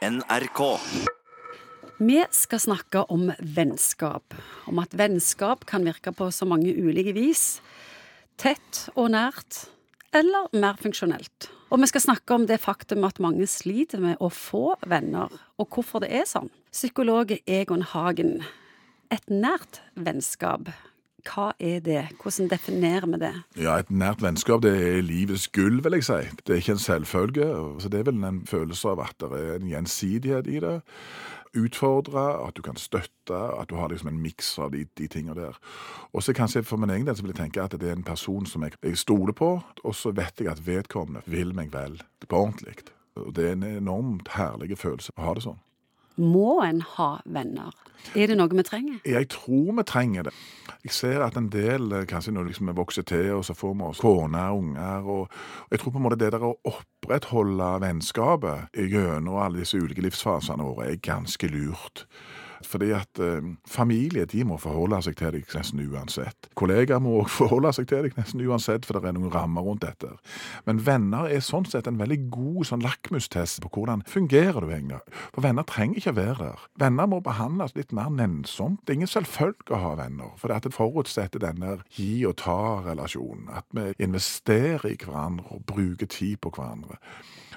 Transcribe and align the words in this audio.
NRK. 0.00 0.80
Vi 1.98 2.24
skal 2.30 2.60
snakke 2.60 3.02
om 3.12 3.26
vennskap. 3.38 4.34
Om 4.64 4.78
at 4.80 4.94
vennskap 4.96 5.66
kan 5.68 5.84
virke 5.84 6.14
på 6.16 6.30
så 6.32 6.46
mange 6.48 6.72
ulike 6.72 7.12
vis. 7.12 7.60
Tett 8.40 8.86
og 8.94 9.10
nært, 9.12 9.66
eller 10.16 10.48
mer 10.56 10.80
funksjonelt. 10.80 11.50
Og 11.68 11.82
vi 11.82 11.90
skal 11.92 12.06
snakke 12.06 12.32
om 12.38 12.46
det 12.48 12.62
faktum 12.64 13.04
at 13.04 13.20
mange 13.20 13.44
sliter 13.44 14.00
med 14.00 14.16
å 14.24 14.32
få 14.32 14.78
venner, 14.88 15.28
og 15.60 15.68
hvorfor 15.68 16.00
det 16.00 16.14
er 16.16 16.24
sånn. 16.24 16.48
Psykolog 16.72 17.36
Egon 17.44 17.84
Hagen. 17.92 18.38
Et 19.12 19.28
nært 19.28 19.82
vennskap, 20.00 20.72
hva 21.26 21.52
er 21.60 21.80
det? 21.84 22.02
Hvordan 22.22 22.48
definerer 22.50 23.06
vi 23.06 23.18
det? 23.22 23.32
Ja, 23.60 23.78
Et 23.78 23.90
nært 23.90 24.22
vennskap 24.22 24.62
det 24.62 24.72
er 24.76 25.02
livets 25.02 25.48
gull, 25.48 25.82
vil 25.84 25.98
jeg 25.98 26.04
si. 26.04 26.20
Det 26.46 26.54
er 26.54 26.62
ikke 26.62 26.76
en 26.76 26.78
selvfølge. 26.78 27.48
så 27.80 27.88
Det 27.88 28.00
er 28.00 28.08
vel 28.10 28.24
en 28.24 28.46
følelse 28.46 28.88
av 28.88 29.00
at 29.00 29.14
det 29.20 29.32
er 29.32 29.54
en 29.58 29.68
gjensidighet 29.68 30.46
i 30.46 30.60
det. 30.60 30.80
Utfordre, 31.56 32.46
at 32.46 32.56
du 32.56 32.62
kan 32.62 32.76
støtte, 32.76 33.34
at 33.60 33.70
du 33.70 33.74
har 33.74 33.88
liksom 33.88 34.08
en 34.08 34.22
miks 34.22 34.58
av 34.58 34.70
de, 34.70 34.84
de 34.98 35.08
tingene 35.08 35.34
der. 35.34 35.58
Og 36.12 36.22
så 36.22 36.32
kanskje 36.32 36.62
For 36.62 36.76
min 36.76 36.90
egen 36.90 37.06
del 37.06 37.16
så 37.16 37.22
vil 37.22 37.34
jeg 37.34 37.42
tenke 37.42 37.62
at 37.62 37.74
det 37.80 37.88
er 37.88 37.96
en 37.96 38.04
person 38.06 38.46
som 38.46 38.62
jeg, 38.62 38.72
jeg 38.82 38.98
stoler 38.98 39.32
på, 39.32 39.60
og 39.84 39.94
så 39.94 40.12
vet 40.14 40.40
jeg 40.40 40.48
at 40.48 40.66
vedkommende 40.66 41.22
vil 41.26 41.54
meg 41.54 41.72
vel 41.72 42.02
på 42.28 42.36
ordentlig. 42.36 42.76
Og 43.16 43.34
Det 43.34 43.48
er 43.48 43.52
en 43.52 43.62
enormt 43.62 44.28
herlig 44.36 44.78
følelse 44.78 45.12
å 45.16 45.22
ha 45.26 45.34
det 45.34 45.42
sånn. 45.42 45.58
Må 46.20 46.60
en 46.64 46.82
ha 46.96 47.12
venner? 47.24 47.72
Er 48.16 48.30
det 48.30 48.36
noe 48.36 48.50
vi 48.52 48.64
trenger? 48.64 48.98
Jeg 49.08 49.28
tror 49.32 49.72
vi 49.76 49.84
trenger 49.88 50.28
det. 50.28 50.34
Jeg 50.84 50.94
ser 50.96 51.22
at 51.24 51.36
en 51.36 51.50
del, 51.52 51.92
eh, 51.92 52.06
kanskje 52.08 52.32
nå 52.32 52.42
liksom 52.46 52.70
vi 52.70 52.76
vokser 52.76 53.04
til, 53.04 53.34
og 53.36 53.44
så 53.44 53.54
får 53.56 53.74
vi 53.76 53.84
oss 53.84 54.00
kone 54.00 54.44
og 54.50 54.58
unger 54.58 55.08
og 55.08 55.28
Jeg 55.70 55.80
tror 55.80 55.92
på 55.92 55.98
en 55.98 56.04
måte 56.04 56.18
det 56.18 56.32
der 56.32 56.44
å 56.44 56.56
opprettholde 56.64 57.80
vennskapet 57.80 58.72
gjennom 58.74 59.36
alle 59.36 59.60
disse 59.60 59.78
ulike 59.78 60.02
livsfasene 60.02 60.64
våre 60.64 60.90
er 60.90 60.96
ganske 60.96 61.46
lurt. 61.48 62.06
Fordi 62.66 62.90
at 62.96 63.20
eh, 63.22 63.44
familie 63.68 64.26
de 64.28 64.44
må 64.44 64.58
forholde 64.60 65.00
seg 65.06 65.16
til 65.18 65.34
deg 65.36 65.54
nesten 65.56 65.82
uansett. 65.84 66.50
Kollegaer 66.58 67.02
må 67.02 67.20
også 67.22 67.36
forholde 67.44 67.72
seg 67.76 67.88
til 67.90 68.06
deg 68.06 68.18
nesten 68.18 68.42
uansett, 68.44 68.86
for 68.86 68.98
det 68.98 69.10
er 69.10 69.16
noen 69.16 69.32
rammer 69.32 69.64
rundt 69.66 69.84
dette. 69.86 70.12
Men 70.68 70.82
venner 70.86 71.30
er 71.30 71.44
sånn 71.44 71.68
sett 71.68 71.88
en 71.88 72.00
veldig 72.00 72.20
god 72.32 72.70
sånn 72.70 72.84
lakmustest 72.84 73.62
på 73.64 73.72
hvordan 73.74 74.04
fungerer 74.10 74.60
du 74.60 74.70
egentlig. 74.70 75.00
For 75.34 75.44
venner 75.44 75.66
trenger 75.68 76.00
ikke 76.00 76.14
å 76.14 76.20
være 76.20 76.50
der. 76.50 76.68
Venner 76.84 77.10
må 77.10 77.20
behandles 77.24 77.76
litt 77.78 77.94
mer 77.96 78.12
nennsomt. 78.12 78.82
Det 78.84 78.94
er 78.94 79.00
ingen 79.00 79.12
selvfølge 79.14 79.76
å 79.76 79.82
ha 79.84 79.94
venner, 80.00 80.34
for 80.40 80.52
det 80.52 80.74
forutsetter 80.74 81.42
denne 81.42 81.78
gi 81.96 82.24
og 82.28 82.36
ta-relasjonen. 82.42 83.48
At 83.56 83.68
vi 83.76 83.90
investerer 84.02 84.90
i 84.90 84.98
hverandre 85.00 85.56
og 85.56 85.64
bruker 85.68 86.10
tid 86.10 86.40
på 86.42 86.52
hverandre. 86.54 87.00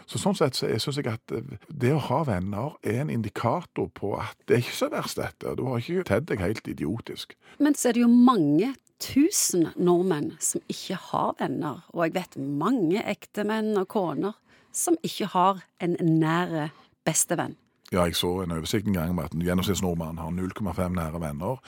Så 0.08 0.22
Sånn 0.22 0.38
sett 0.38 0.58
så 0.58 0.70
syns 0.80 1.00
jeg 1.00 1.10
at 1.12 1.34
eh, 1.36 1.58
det 1.70 1.94
å 1.96 2.02
ha 2.10 2.22
venner 2.28 2.78
er 2.84 3.02
en 3.04 3.12
indikator 3.14 3.90
på 3.96 4.16
at 4.20 4.38
det 4.48 4.58
er 4.58 4.64
ikke 4.64 4.78
så 4.78 4.90
verst, 4.94 5.20
dette. 5.20 5.56
Du 5.58 5.66
har 5.68 5.82
ikke 5.82 6.08
tedd 6.10 6.30
deg 6.32 6.44
helt 6.44 6.68
idiotisk. 6.68 7.38
Men 7.60 7.78
så 7.78 7.90
er 7.90 7.98
det 7.98 8.06
jo 8.06 8.12
mange 8.12 8.74
tusen 9.04 9.68
nordmenn 9.76 10.34
som 10.44 10.64
ikke 10.72 11.00
har 11.10 11.36
venner. 11.42 11.84
Og 11.94 12.08
jeg 12.08 12.16
vet 12.20 12.40
mange 12.40 13.04
ektemenn 13.04 13.74
og 13.80 13.90
koner 13.92 14.38
som 14.74 14.98
ikke 15.06 15.30
har 15.34 15.66
en 15.84 15.98
nære 16.00 16.70
bestevenn. 17.06 17.58
Ja, 17.94 18.08
jeg 18.10 18.16
så 18.18 18.32
en 18.42 18.52
oversikt 18.56 18.88
en 18.90 18.96
gang 18.98 19.12
om 19.14 19.20
at 19.22 19.36
en 19.36 19.44
gjennomsnittsnordmann 19.46 20.18
har 20.18 20.32
0,5 20.34 20.96
nære 20.96 21.20
venner. 21.22 21.60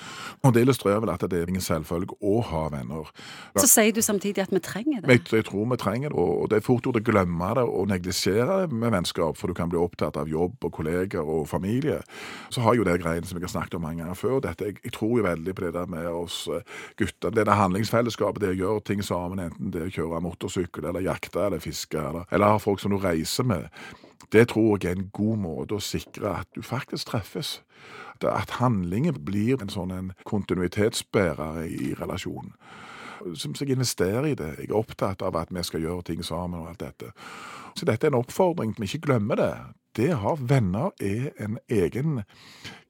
Og 0.42 0.54
Det 0.54 0.62
illustrerer 0.66 1.00
vel 1.04 1.12
at 1.14 1.22
det 1.22 1.38
er 1.38 1.52
ingen 1.52 1.62
selvfølge 1.62 2.18
å 2.22 2.40
ha 2.42 2.64
venner. 2.74 3.12
Så 3.60 3.68
sier 3.70 3.94
du 3.94 4.02
samtidig 4.02 4.42
at 4.42 4.54
vi 4.54 4.60
trenger 4.60 5.04
det? 5.04 5.12
Jeg, 5.12 5.22
jeg 5.32 5.46
tror 5.46 5.70
vi 5.70 5.78
trenger 5.78 6.10
det, 6.10 6.18
og 6.18 6.50
det 6.50 6.58
er 6.58 6.66
fort 6.66 6.88
gjort 6.88 6.98
å 6.98 7.04
glemme 7.06 7.52
det 7.60 7.66
og 7.66 7.90
neglisjere 7.92 8.62
det 8.64 8.74
med 8.74 8.94
vennskap, 8.96 9.38
for 9.38 9.52
du 9.52 9.58
kan 9.58 9.70
bli 9.70 9.78
opptatt 9.78 10.18
av 10.18 10.32
jobb 10.32 10.66
og 10.66 10.74
kolleger 10.74 11.22
og 11.22 11.46
familie. 11.50 12.00
Så 12.50 12.66
har 12.66 12.78
jo 12.78 12.88
det 12.88 12.98
greiene 13.04 13.28
som 13.28 13.38
jeg 13.38 13.46
har 13.46 13.54
snakket 13.54 13.78
om 13.78 13.86
mange 13.86 14.02
ganger 14.02 14.18
før. 14.18 14.40
Dette, 14.48 14.72
jeg, 14.72 14.80
jeg, 14.84 14.96
tror 14.98 15.20
jo 15.20 15.28
veldig 15.28 15.56
på 15.56 15.66
det 15.68 15.74
der 15.78 15.92
med 15.92 16.10
oss 16.10 16.46
eh, 16.50 16.66
gutter. 16.98 17.36
Det 17.36 17.46
der 17.46 17.60
handlingsfellesskapet, 17.60 18.42
det 18.42 18.56
å 18.56 18.60
gjøre 18.64 18.86
ting 18.90 19.06
sammen, 19.06 19.44
enten 19.46 19.74
det 19.76 19.86
å 19.86 19.94
kjøre 20.00 20.24
motorsykkel 20.26 20.90
eller 20.90 21.06
jakte 21.06 21.46
eller 21.46 21.62
fiske, 21.62 22.02
eller, 22.02 22.26
eller 22.32 22.56
ha 22.56 22.62
folk 22.62 22.82
som 22.82 22.96
du 22.96 23.00
reiser 23.02 23.46
med. 23.46 23.70
Det 24.32 24.48
tror 24.52 24.78
jeg 24.82 24.92
er 24.92 25.00
en 25.00 25.10
god 25.14 25.38
måte 25.38 25.78
å 25.78 25.84
sikre 25.84 26.42
at 26.42 26.50
du 26.56 26.62
faktisk 26.66 27.12
treffes. 27.12 27.60
At 28.24 28.58
handlingen 28.62 29.18
blir 29.26 29.62
en 29.62 29.72
sånn 29.72 29.92
en 29.92 30.12
kontinuitetsbærer 30.26 31.64
i 31.68 31.94
relasjonen. 32.00 32.56
Som 33.36 33.56
jeg 33.60 33.74
investerer 33.74 34.28
i 34.30 34.36
det. 34.38 34.52
Jeg 34.60 34.70
er 34.70 34.78
opptatt 34.78 35.24
av 35.26 35.36
at 35.40 35.52
vi 35.52 35.64
skal 35.64 35.84
gjøre 35.84 36.06
ting 36.12 36.24
sammen 36.24 36.62
og 36.62 36.74
alt 36.74 36.84
dette. 36.84 37.12
Så 37.76 37.88
dette 37.88 38.08
er 38.08 38.14
en 38.14 38.22
oppfordring 38.22 38.76
til 38.76 38.88
ikke 38.88 39.06
glemmer 39.08 39.40
det. 39.40 39.54
Det 39.96 40.12
å 40.12 40.22
ha 40.22 40.34
venner 40.40 40.92
er 41.00 41.32
en 41.40 41.58
egen 41.72 42.24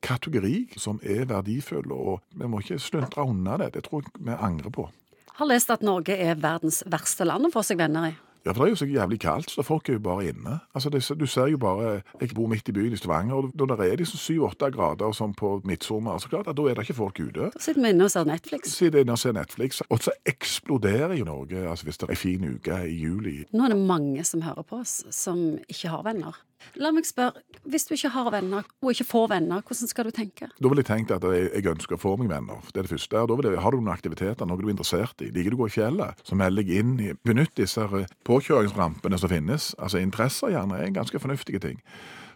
kategori 0.05 0.77
som 0.81 0.99
er 1.05 1.27
verdifull, 1.29 1.91
og 1.93 2.21
vi 2.33 2.49
må 2.49 2.61
ikke 2.61 2.81
sluntre 2.81 3.25
unna 3.25 3.59
det. 3.61 3.75
Det 3.75 3.85
tror 3.85 4.05
jeg 4.05 4.25
vi 4.25 4.37
angrer 4.37 4.73
på. 4.73 4.87
Har 5.35 5.49
lest 5.49 5.69
at 5.73 5.83
Norge 5.85 6.15
er 6.15 6.37
verdens 6.39 6.81
verste 6.89 7.27
land 7.27 7.49
å 7.49 7.53
få 7.53 7.61
seg 7.65 7.81
venner 7.81 8.09
i. 8.09 8.15
Ja, 8.45 8.51
for 8.51 8.61
det 8.61 8.67
er 8.69 8.73
jo 8.75 8.75
så 8.75 8.85
jævlig 8.85 9.19
kaldt, 9.19 9.51
så 9.51 9.63
folk 9.65 9.89
er 9.89 9.93
jo 9.97 9.99
bare 10.05 10.27
inne. 10.29 10.59
Altså, 10.75 10.89
det, 10.93 11.01
Du 11.19 11.25
ser 11.25 11.47
jo 11.47 11.57
bare 11.57 12.01
Jeg 12.21 12.29
bor 12.35 12.47
midt 12.47 12.69
i 12.69 12.71
byen 12.71 12.93
i 12.93 12.95
Stavanger, 12.95 13.35
og 13.35 13.51
når 13.55 13.75
det 13.75 13.91
er 13.91 13.95
liksom 13.95 14.17
syv-åtte 14.21 14.71
grader 14.71 15.11
som 15.11 15.33
på 15.33 15.61
midtsommer, 15.65 16.17
så 16.17 16.29
klart 16.29 16.45
da 16.45 16.61
er 16.61 16.73
det 16.73 16.85
ikke 16.85 16.93
folk 16.93 17.19
ute. 17.19 17.49
Da 17.53 17.59
sitter 17.59 17.81
vi 17.81 17.89
inne 17.89 18.03
og 18.03 18.11
ser 18.11 18.23
Netflix. 18.23 18.69
Sitter 18.69 18.99
inne 19.01 19.11
og 19.11 19.19
ser 19.19 19.31
Netflix. 19.33 19.81
Og 19.89 19.99
så 19.99 20.11
eksploderer 20.25 21.15
jo 21.17 21.25
Norge 21.25 21.69
altså 21.69 21.85
hvis 21.85 21.97
det 21.97 22.07
er 22.07 22.13
en 22.13 22.21
fin 22.21 22.49
uke 22.55 22.81
i 22.89 22.95
juli. 23.01 23.43
Nå 23.53 23.65
er 23.65 23.73
det 23.73 23.81
mange 23.81 24.23
som 24.23 24.41
hører 24.41 24.61
på 24.61 24.81
oss, 24.83 25.03
som 25.09 25.57
ikke 25.69 25.89
har 25.89 26.03
venner. 26.05 26.37
La 26.81 26.91
meg 26.91 27.05
spørre, 27.07 27.41
hvis 27.71 27.85
du 27.87 27.93
ikke 27.95 28.11
har 28.11 28.29
venner, 28.33 28.65
og 28.83 28.91
ikke 28.91 29.07
får 29.07 29.29
venner, 29.31 29.61
hvordan 29.63 29.89
skal 29.91 30.07
du 30.07 30.15
tenke? 30.15 30.49
Da 30.59 30.71
vil 30.71 30.81
jeg 30.81 30.87
tenke 30.89 31.15
at 31.15 31.23
jeg, 31.23 31.47
jeg 31.53 31.69
ønsker 31.71 31.95
å 31.95 32.01
få 32.01 32.15
meg 32.19 32.31
venner. 32.31 32.59
Det 32.71 32.81
er 32.81 32.87
det 32.87 32.93
første. 32.95 33.21
Da 33.29 33.37
vil 33.37 33.49
jeg, 33.49 33.61
Har 33.63 33.71
du 33.75 33.79
noen 33.79 33.93
aktiviteter, 33.93 34.47
noe 34.49 34.59
du 34.59 34.65
er 34.67 34.73
interessert 34.73 35.23
i? 35.23 35.29
Liker 35.35 35.53
du 35.53 35.59
å 35.59 35.63
gå 35.63 35.69
i 35.71 35.75
fjellet? 35.77 36.25
Så 36.27 36.37
meld 36.39 36.59
deg 36.59 36.73
inn 36.75 36.97
i 37.03 37.13
Benytt 37.27 37.55
disse 37.59 37.85
påkjøringsrampene 38.27 39.19
som 39.21 39.31
finnes. 39.31 39.71
Altså 39.79 40.03
interesser 40.03 40.55
gjerne 40.55 40.81
er 40.81 40.93
ganske 40.95 41.21
fornuftige 41.21 41.63
ting. 41.63 41.79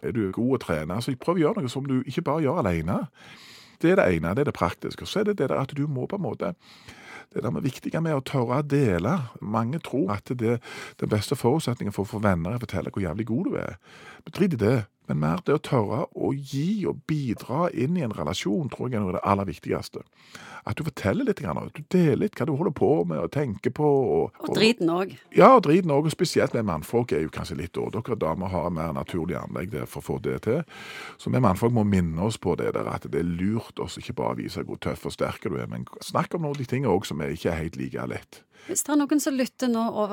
Er 0.00 0.16
du 0.16 0.22
god 0.32 0.56
å 0.56 0.62
trene, 0.62 1.00
så 1.04 1.14
prøv 1.20 1.40
å 1.40 1.44
gjøre 1.44 1.64
noe 1.64 1.72
som 1.72 1.88
du 1.88 2.00
ikke 2.00 2.24
bare 2.30 2.46
gjør 2.46 2.62
alene. 2.62 3.02
Det 3.80 3.92
er 3.92 4.00
det 4.00 4.08
ene, 4.16 4.34
det 4.36 4.44
er 4.44 4.50
det 4.50 4.56
praktiske. 4.56 5.08
Så 5.08 5.20
er 5.20 5.30
det 5.30 5.38
det 5.40 5.50
der 5.52 5.60
at 5.60 5.76
du 5.76 5.86
må 5.88 6.06
på 6.08 6.16
en 6.20 6.24
måte 6.24 6.54
det 7.34 7.42
der 7.44 7.52
med 7.54 7.62
viktige 7.62 8.00
med 8.02 8.16
å 8.16 8.24
tørre 8.26 8.60
å 8.60 8.66
dele. 8.66 9.12
Mange 9.40 9.78
tror 9.84 10.10
at 10.16 10.32
det, 10.34 10.58
den 11.00 11.10
beste 11.12 11.38
forutsetningen 11.38 11.94
for 11.94 12.06
å 12.06 12.12
få 12.16 12.22
venner 12.24 12.54
er 12.54 12.58
å 12.58 12.64
fortelle 12.64 12.90
hvor 12.90 13.04
jævlig 13.04 13.28
god 13.30 13.50
du 13.50 13.58
er. 13.60 13.76
Drit 14.30 14.56
i 14.56 14.60
det 14.60 14.78
men 15.10 15.18
mer 15.18 15.42
det 15.42 15.56
å 15.56 15.62
tørre 15.66 16.04
å 16.14 16.30
gi 16.34 16.84
og 16.86 17.02
bidra 17.10 17.66
inn 17.74 17.96
i 17.98 18.04
en 18.06 18.14
relasjon, 18.14 18.70
tror 18.70 18.88
jeg 18.88 19.00
er 19.00 19.02
noe 19.02 19.10
av 19.10 19.18
det 19.18 19.26
aller 19.32 19.48
viktigste. 19.48 20.04
At 20.68 20.76
du 20.76 20.84
forteller 20.84 21.26
litt, 21.26 21.40
at 21.42 21.74
du 21.74 21.80
deler 21.90 22.20
litt 22.20 22.36
hva 22.38 22.46
du 22.46 22.52
holder 22.54 22.74
på 22.76 22.90
med 23.08 23.18
og 23.18 23.30
tenker 23.34 23.72
på. 23.74 23.88
Og, 24.16 24.42
og 24.44 24.52
driten 24.54 24.92
òg. 24.92 25.16
Ja, 25.34 25.54
og 25.56 25.64
driten 25.66 25.90
òg. 25.90 26.10
Spesielt 26.12 26.54
med 26.54 26.68
mannfolk 26.68 27.14
er 27.16 27.24
jo 27.24 27.32
kanskje 27.32 27.56
litt 27.62 27.72
da. 27.74 27.88
Dere 27.96 28.18
damer 28.20 28.52
har 28.52 28.68
mer 28.76 28.92
naturlig 28.94 29.38
anlegg 29.40 29.74
for 29.88 30.02
å 30.02 30.06
få 30.12 30.18
det 30.22 30.36
til. 30.46 30.60
Så 31.18 31.32
vi 31.32 31.42
mannfolk 31.42 31.74
må 31.74 31.86
minne 31.88 32.28
oss 32.28 32.38
på 32.38 32.54
det 32.60 32.74
der 32.76 32.92
at 32.92 33.08
det 33.08 33.24
er 33.24 33.32
lurt 33.40 33.80
oss 33.82 33.98
ikke 33.98 34.18
bare 34.20 34.36
å 34.36 34.40
vise 34.42 34.62
hvor 34.68 34.78
tøff 34.84 35.08
og 35.08 35.16
sterk 35.16 35.48
du 35.48 35.56
er, 35.56 35.66
men 35.70 35.88
snakk 36.04 36.36
om 36.36 36.44
noen 36.44 36.54
av 36.54 36.60
de 36.60 36.68
tingene 36.68 36.92
òg 36.92 37.08
som 37.08 37.24
er 37.24 37.34
ikke 37.34 37.50
er 37.54 37.62
helt 37.64 37.80
like 37.80 38.06
lett. 38.12 38.44
Hvis 38.68 38.84
det 38.86 38.92
er 38.94 38.98
noen 39.00 39.22
som 39.22 39.36
lytter 39.36 39.70
nå 39.70 39.82
og 40.02 40.12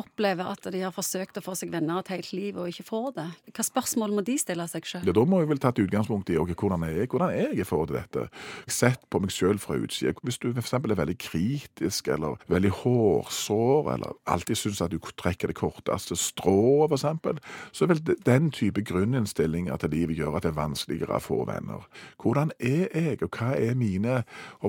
opplever 0.00 0.48
at 0.48 0.68
de 0.72 0.80
har 0.84 0.94
forsøkt 0.94 1.40
å 1.40 1.44
få 1.44 1.54
seg 1.58 1.72
venner 1.72 2.00
et 2.00 2.12
helt 2.12 2.30
liv 2.36 2.58
og 2.60 2.70
ikke 2.70 2.86
får 2.86 3.08
det, 3.18 3.26
hva 3.56 3.64
spørsmål 3.66 4.14
må 4.16 4.24
de 4.26 4.36
stille 4.40 4.66
seg 4.70 4.86
sjøl? 4.88 5.06
Ja, 5.08 5.14
da 5.16 5.24
må 5.28 5.42
jeg 5.42 5.50
vel 5.50 5.62
tatt 5.62 5.80
utgangspunkt 5.82 6.30
i 6.32 6.38
okay, 6.40 6.56
hvordan 6.58 6.86
er 6.86 6.94
jeg 7.00 7.10
hvordan 7.12 7.34
er 7.34 7.50
jeg 7.50 7.62
i 7.62 7.66
forhold 7.68 7.90
til 7.90 7.98
dette. 7.98 8.26
Sett 8.70 9.04
på 9.10 9.20
meg 9.22 9.34
sjøl 9.34 9.60
fra 9.62 9.78
utsida. 9.80 10.14
Hvis 10.22 10.40
du 10.42 10.50
f.eks. 10.52 10.74
er 10.78 10.96
veldig 11.00 11.18
kritisk 11.20 12.10
eller 12.14 12.38
veldig 12.50 12.72
hårsår 12.82 13.92
eller 13.96 14.16
alltid 14.30 14.60
syns 14.62 14.82
at 14.84 14.94
du 14.94 14.98
trekker 15.18 15.52
det 15.52 15.58
korteste 15.58 16.16
strået, 16.18 16.92
f.eks., 16.92 17.42
så 17.72 17.88
vil 17.90 18.02
den 18.26 18.50
type 18.54 18.82
grunninnstilling 18.86 19.68
til 19.78 19.92
livet 19.92 20.18
gjør 20.18 20.38
at 20.38 20.46
det 20.46 20.52
er 20.52 20.58
vanskeligere 20.58 21.18
å 21.18 21.22
få 21.22 21.42
venner. 21.48 21.84
Hvordan 22.22 22.52
er 22.58 22.88
jeg, 22.94 23.20
og 23.24 23.36
hva 23.36 23.52
er 23.58 23.76
mine 23.78 24.22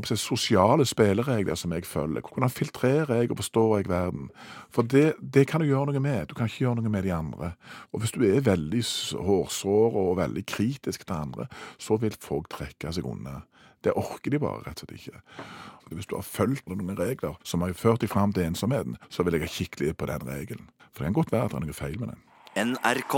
sosiale 0.09 0.85
spilleregler 0.87 1.57
som 1.59 1.73
jeg 1.75 1.87
følger? 1.87 2.25
Hvordan 2.25 2.53
filtrerer 2.53 3.18
jeg 3.18 3.18
og 3.27 3.39
forstår 3.41 3.75
jeg 3.77 3.89
verden? 3.91 4.29
For 4.71 4.87
det, 4.87 5.13
det, 5.19 5.47
kan 5.51 5.61
du 5.61 5.67
gjøre 5.67 5.91
noe 5.91 6.01
med. 6.03 6.29
Du 6.29 6.35
kan 6.37 6.47
ikke 6.47 6.63
gjøre 6.65 6.79
noe 6.79 6.93
med 6.93 7.03
de 7.03 7.13
andre. 7.13 7.51
Og 7.91 8.03
hvis 8.03 8.15
du 8.15 8.23
er 8.23 8.45
veldig 8.45 8.83
hårsår 9.27 9.97
og 9.99 10.17
veldig 10.21 10.45
kritisk 10.47 11.05
til 11.05 11.17
andre, 11.17 11.49
så 11.77 11.99
vil 11.99 12.15
folk 12.19 12.49
trekke 12.53 12.93
seg 12.95 13.07
unna. 13.09 13.41
Det 13.83 13.95
orker 13.95 14.31
de 14.31 14.41
bare 14.43 14.63
rett 14.65 14.83
og 14.83 14.89
slett 14.89 14.97
ikke. 14.99 15.21
Hvis 15.95 16.09
du 16.09 16.15
har 16.17 16.27
fulgt 16.27 16.67
noen 16.69 16.95
regler 16.99 17.39
som 17.47 17.63
har 17.65 17.73
ført 17.73 18.03
deg 18.03 18.11
fram 18.11 18.35
til 18.35 18.45
ensomheten, 18.45 18.99
så 19.09 19.23
vil 19.23 19.37
jeg 19.37 19.47
ha 19.47 19.53
kikk 19.55 19.79
litt 19.81 19.97
på 19.97 20.09
den 20.09 20.27
regelen. 20.27 20.69
For 20.91 21.03
det 21.03 21.11
kan 21.11 21.19
godt 21.21 21.33
være 21.33 21.49
at 21.49 21.55
det 21.55 21.61
er 21.61 21.67
noe 21.67 21.81
feil 21.81 21.99
med 21.99 22.13
den. 22.13 22.23
NRK. 22.73 23.15